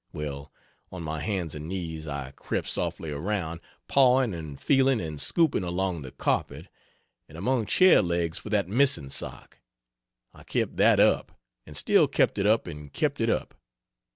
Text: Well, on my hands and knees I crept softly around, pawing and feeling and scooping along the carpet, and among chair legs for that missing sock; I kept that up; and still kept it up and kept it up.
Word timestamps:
Well, 0.11 0.51
on 0.91 1.03
my 1.03 1.19
hands 1.19 1.53
and 1.53 1.69
knees 1.69 2.07
I 2.07 2.31
crept 2.31 2.67
softly 2.67 3.11
around, 3.11 3.59
pawing 3.87 4.33
and 4.33 4.59
feeling 4.59 4.99
and 4.99 5.21
scooping 5.21 5.63
along 5.63 6.01
the 6.01 6.09
carpet, 6.11 6.69
and 7.29 7.37
among 7.37 7.67
chair 7.67 8.01
legs 8.01 8.39
for 8.39 8.49
that 8.49 8.67
missing 8.67 9.11
sock; 9.11 9.59
I 10.33 10.41
kept 10.41 10.77
that 10.77 10.99
up; 10.99 11.39
and 11.67 11.77
still 11.77 12.07
kept 12.07 12.39
it 12.39 12.47
up 12.47 12.65
and 12.65 12.91
kept 12.91 13.21
it 13.21 13.29
up. 13.29 13.53